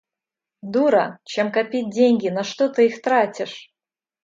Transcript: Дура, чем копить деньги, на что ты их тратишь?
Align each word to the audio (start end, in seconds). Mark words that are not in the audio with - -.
Дура, 0.63 1.19
чем 1.25 1.51
копить 1.51 1.91
деньги, 1.91 2.27
на 2.29 2.43
что 2.43 2.69
ты 2.69 2.87
их 2.87 3.03
тратишь? 3.03 3.71